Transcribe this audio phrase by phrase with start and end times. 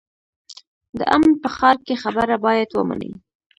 [0.97, 3.11] د امن په ښار کې خبره باید ومنې.